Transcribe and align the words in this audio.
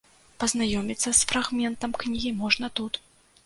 Пазнаёміцца 0.43 1.13
з 1.19 1.29
фрагментам 1.33 1.95
кнігі 2.05 2.35
можна 2.43 2.75
тут. 2.81 3.03